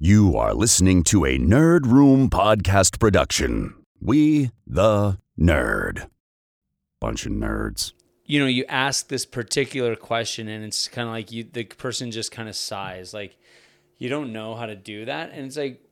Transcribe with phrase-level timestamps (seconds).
[0.00, 3.74] You are listening to a Nerd Room podcast production.
[4.00, 6.08] We, the nerd.
[7.00, 7.94] Bunch of nerds.
[8.24, 12.12] you know, you ask this particular question and it's kind of like you, the person
[12.12, 13.36] just kind of sighs, like,
[13.96, 15.32] you don't know how to do that.
[15.32, 15.82] And it's like,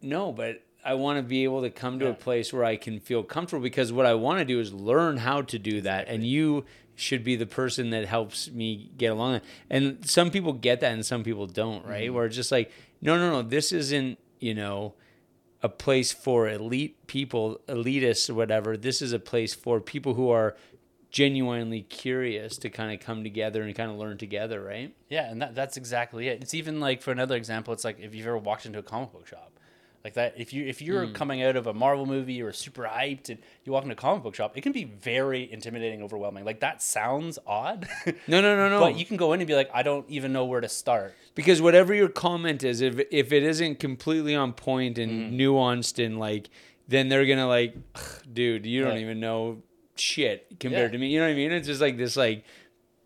[0.00, 3.00] no, but I want to be able to come to a place where I can
[3.00, 6.06] feel comfortable because what I want to do is learn how to do that.
[6.06, 6.66] And you
[6.96, 9.40] should be the person that helps me get along.
[9.70, 12.06] And some people get that and some people don't, right?
[12.06, 12.14] Mm-hmm.
[12.14, 14.94] Where it's just like, no, no, no, this isn't, you know,
[15.62, 18.76] a place for elite people, elitists or whatever.
[18.76, 20.56] This is a place for people who are
[21.10, 24.94] genuinely curious to kind of come together and kind of learn together, right?
[25.08, 26.42] Yeah, and that, that's exactly it.
[26.42, 29.12] It's even like for another example, it's like if you've ever walked into a comic
[29.12, 29.55] book shop,
[30.06, 30.34] like that.
[30.36, 33.72] If you if you're coming out of a Marvel movie or super hyped and you
[33.72, 36.44] walk into a comic book shop, it can be very intimidating, overwhelming.
[36.44, 37.88] Like that sounds odd.
[38.28, 38.80] No, no, no, no.
[38.80, 41.14] But you can go in and be like, I don't even know where to start.
[41.34, 45.36] because whatever your comment is, if if it isn't completely on point and Mm-hmm.
[45.40, 46.48] nuanced and like,
[46.88, 47.74] then they're gonna like,
[48.32, 49.00] dude, you don't Right.
[49.00, 49.62] even know
[49.96, 50.92] shit compared Yeah.
[50.92, 51.08] to me.
[51.08, 51.50] You know what I mean?
[51.52, 52.44] It's just like this like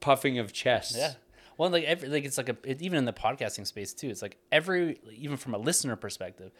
[0.01, 0.97] puffing of chest.
[0.97, 1.13] Yeah.
[1.57, 4.09] Well, like every like it's like a it, even in the podcasting space too.
[4.09, 6.53] It's like every even from a listener perspective,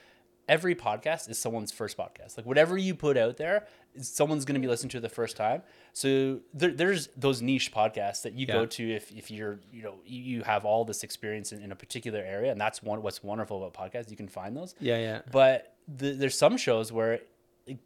[0.51, 2.37] every podcast is someone's first podcast.
[2.37, 3.67] Like whatever you put out there,
[4.01, 5.63] someone's going to be listening to the first time.
[5.93, 8.55] So there, there's those niche podcasts that you Yeah.
[8.55, 11.77] go to if, if you're you know you, have all this experience in, in a
[11.77, 14.11] particular area, and that's one what's wonderful about podcasts.
[14.11, 14.75] You can find those.
[14.81, 15.21] Yeah, yeah.
[15.31, 17.21] But the, there's some shows where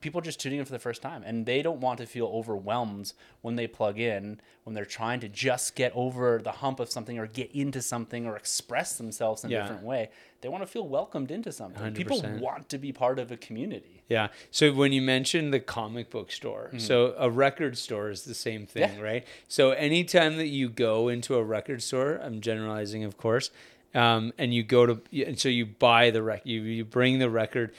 [0.00, 3.12] people just tuning in for the first time and they don't want to feel overwhelmed
[3.42, 7.18] when they plug in when they're trying to just get over the hump of something
[7.18, 9.62] or get into something or express themselves in a Yeah.
[9.62, 10.10] different way
[10.40, 12.40] they want to feel welcomed into something people 100%.
[12.40, 14.28] want to be part of a community Yeah.
[14.50, 18.66] So when you mentioned the comic book store, so a record store is the same
[18.66, 18.98] thing, Mm-hmm.
[18.98, 19.04] Yeah.
[19.12, 19.26] right?
[19.48, 23.50] So anytime that you go into a record store, I'm generalizing, of course,
[23.94, 27.30] um, and you go to, and so you buy the record, you, you bring the
[27.30, 27.72] record,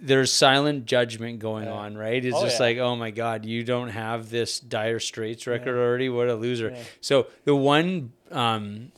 [0.00, 2.24] there's silent judgment going on, right?
[2.24, 2.66] It's Oh, just yeah.
[2.66, 6.08] like, oh my God, you don't have this Dire Straits record already?
[6.08, 6.76] What a loser.
[7.00, 8.92] So the one, um,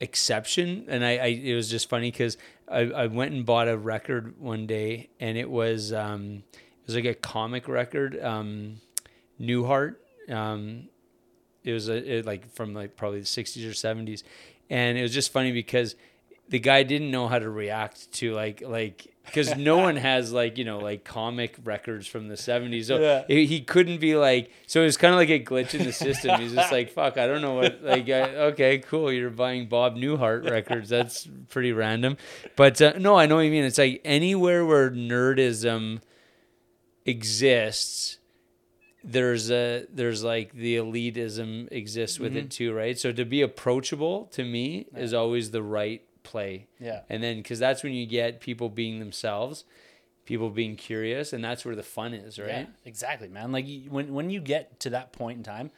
[0.00, 2.36] exception and I, I it was just funny because
[2.70, 6.94] I, I went and bought a record one day and it was um it was
[6.96, 8.82] like a comic record um
[9.40, 9.96] Newhart
[10.28, 10.88] um
[11.64, 14.22] it was a it, like from like probably the 60s or 70s
[14.70, 15.94] and it was just funny because
[16.48, 20.58] the guy didn't know how to react to like like because no one has like
[20.58, 23.24] you know like comic records from the 70s so Yeah.
[23.26, 25.92] he he couldn't be like so it was kind of like a glitch in the
[25.92, 26.40] system.
[26.40, 28.22] He's just like fuck i don't know what like I,
[28.52, 30.88] okay cool you're buying bob newhart records.
[30.88, 32.16] That's pretty random.
[32.54, 33.64] But uh, no i know what you mean.
[33.64, 36.00] It's like anywhere where nerdism
[37.04, 38.18] exists
[39.08, 42.48] there's a there's like the elitism exists with it mm-hmm.
[42.48, 47.02] too right so to be approachable to me is always the right play Yeah.
[47.08, 49.64] and then because that's when you get people being themselves
[50.24, 53.52] people being curious and that's where the fun is right Yeah, exactly, man.
[53.52, 55.70] Like when when you get to that point in time,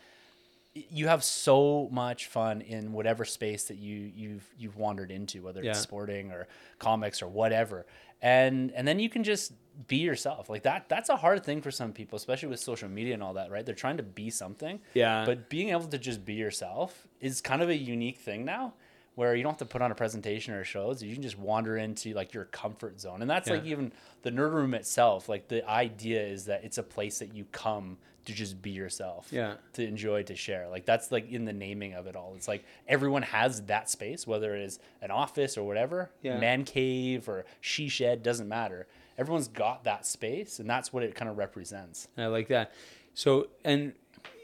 [0.74, 5.62] you have so much fun in whatever space that you you've you've wandered into, whether
[5.62, 5.72] Yeah.
[5.72, 7.84] it's sporting or comics or whatever.
[8.22, 9.52] And and then you can just
[9.86, 10.48] be yourself.
[10.50, 13.34] Like that that's a hard thing for some people, especially with social media and all
[13.34, 13.64] that, right?
[13.64, 14.80] They're trying to be something.
[14.94, 15.24] Yeah.
[15.24, 18.74] But being able to just be yourself is kind of a unique thing now.
[19.14, 21.76] Where you don't have to put on a presentation or shows, you can just wander
[21.76, 25.28] into like your comfort zone, and that's like even the nerd room itself.
[25.28, 29.26] Like the idea is that it's a place that you come to just be yourself,
[29.32, 29.54] Yeah.
[29.72, 30.68] to enjoy, to share.
[30.68, 32.34] Like that's like in the naming of it all.
[32.36, 36.38] It's like everyone has that space, whether it is an office or whatever, Yeah.
[36.38, 38.86] man cave or she shed, doesn't matter.
[39.18, 42.08] Everyone's got that space, and that's what it kind of represents.
[42.16, 42.72] I like that.
[43.14, 43.94] So, and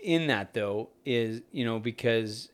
[0.02, 2.50] in that though is you know because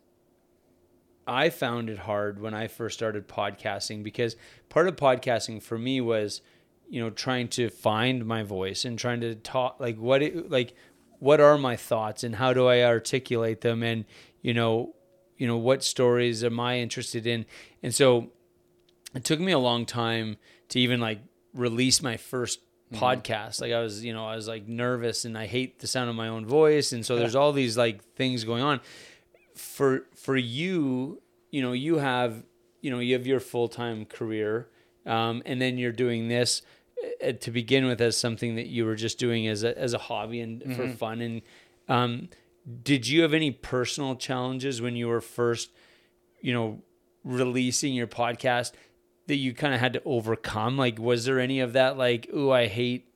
[1.27, 4.37] I found it hard when I first started podcasting because
[4.69, 6.43] part of podcasting for me was
[6.89, 10.75] you know trying to find my voice and trying to talk like what it, like
[11.19, 14.05] what are my thoughts and how do I articulate them and
[14.43, 14.95] you know
[15.37, 17.47] you know what stories am I interested in
[17.83, 18.31] and so
[19.15, 20.37] it took me a long time
[20.69, 21.21] to even like
[21.55, 22.61] release my first
[22.93, 23.61] podcast.
[23.61, 26.17] Like i was you know i was like nervous and i hate the sound of
[26.17, 26.93] my own voice.
[26.93, 28.81] And so there's all these like things going on.
[29.55, 32.43] For for you you know you have
[32.81, 34.69] you know you have your full-time career
[35.07, 36.63] um, and then you're doing this
[37.25, 39.99] uh, to begin with as something that you were just doing as a, as a
[39.99, 41.21] hobby and for fun.
[41.21, 41.43] And
[41.89, 42.29] um,
[42.83, 45.71] did you have any personal challenges when you were first
[46.41, 46.83] you know
[47.25, 48.73] releasing your podcast
[49.27, 52.51] that you kind of had to overcome like was there any of that like ooh
[52.51, 53.07] i hate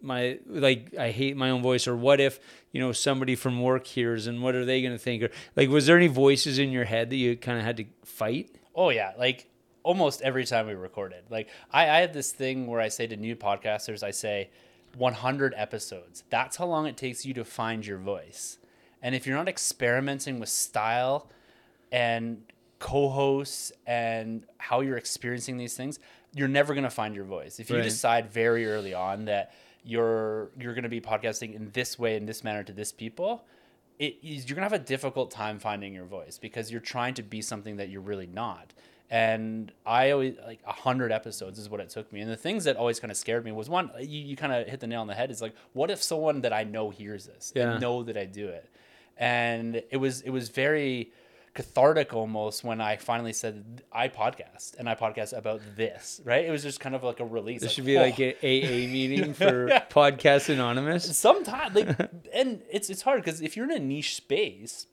[0.00, 2.40] my like i hate my own voice or what if
[2.72, 5.68] you know somebody from work hears and what are they going to think or like
[5.68, 8.90] was there any voices in your head that you kind of had to fight Oh
[8.90, 9.48] yeah, like
[9.82, 11.24] almost every time we recorded.
[11.30, 14.50] Like I, I have this thing where I say to new podcasters, I say
[14.96, 16.24] 100 episodes.
[16.30, 18.58] That's how long it takes you to find your voice.
[19.02, 21.28] And if you're not experimenting with style
[21.90, 22.42] and
[22.82, 26.00] co-hosts and how you're experiencing these things,
[26.34, 27.60] you're never going to find your voice.
[27.60, 27.84] If you Right.
[27.84, 32.26] decide very early on that you're you're going to be podcasting in this way in
[32.26, 33.44] this manner to this people,
[33.98, 37.14] it is you're going to have a difficult time finding your voice because you're trying
[37.14, 38.72] to be something that you're really not.
[39.10, 42.20] And I always like a hundred episodes is what it took me.
[42.20, 44.66] And the things that always kind of scared me was one, you, you kind of
[44.66, 45.30] hit the nail on the head.
[45.30, 47.72] Is like, what if someone that I know hears this Yeah.
[47.72, 48.68] and know that I do it?
[49.18, 51.12] And it was it was very
[51.54, 56.20] cathartic almost when I finally said I podcast and I podcast about this.
[56.24, 56.44] Right?
[56.44, 57.60] It was just kind of like a release.
[57.60, 58.02] This like, should be oh.
[58.02, 61.16] like an AA meeting for Podcast Anonymous.
[61.16, 61.98] sometimes like
[62.34, 64.86] and it's it's hard because if you're in a niche space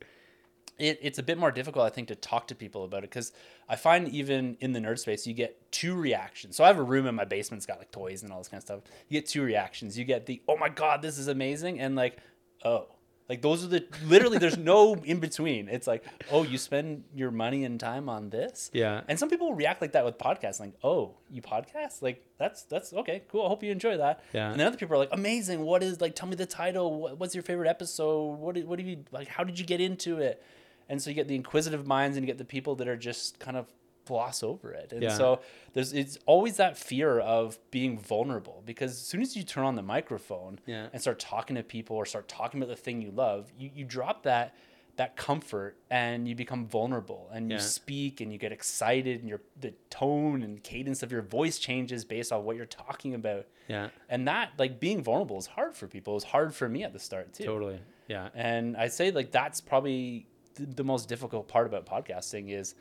[0.77, 3.31] it, it's a bit more difficult i think to talk to people about it because
[3.67, 6.83] i find even in the nerd space you get two reactions so i have a
[6.83, 8.79] room in my basement it's got like toys and all this kind of stuff
[9.09, 12.17] you get two reactions you get the oh my god this is amazing and like
[12.63, 12.87] oh
[13.29, 17.29] like those are the literally there's no in between it's like oh you spend your
[17.31, 19.01] money and time on this Yeah.
[19.07, 22.01] and some people react like that with podcasts, like, "Oh, you podcast?
[22.01, 23.45] Like, that's that's okay, cool.
[23.45, 24.49] I hope you enjoy that." Yeah.
[24.51, 25.61] And then other people are like, "Amazing!
[25.61, 26.15] What is like?
[26.15, 26.99] Tell me the title.
[27.01, 28.39] What, what's your favorite episode?
[28.39, 29.27] What did, what have you like?
[29.27, 30.41] How did you get into it?"
[30.89, 33.39] And so you get the inquisitive minds, and you get the people that are just
[33.39, 33.67] kind of
[34.09, 34.91] gloss over it.
[34.93, 35.15] And Yeah.
[35.21, 35.39] so
[35.73, 39.75] there's it's always that fear of being vulnerable because as soon as you turn on
[39.75, 40.87] the microphone Yeah.
[40.91, 43.85] and start talking to people or start talking about the thing you love, you, you
[43.85, 44.55] drop that
[44.95, 49.39] that comfort and you become vulnerable and you speak and you get excited and your
[49.57, 53.45] the tone and cadence of your voice changes based on what you're talking about.
[53.69, 53.89] Yeah.
[54.09, 56.13] And that like being vulnerable is hard for people.
[56.13, 57.45] It was hard for me at the start too.
[57.45, 57.79] Totally.
[58.09, 58.27] Yeah.
[58.33, 62.75] And I say like that's probably the most difficult part about podcasting is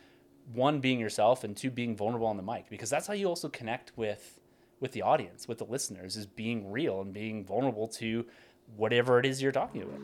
[0.53, 3.49] one being yourself and two being vulnerable on the mic because that's how you also
[3.49, 4.39] connect with
[4.81, 8.25] with the audience, with the listeners is being real and being vulnerable to
[8.77, 9.99] whatever it is you're talking about.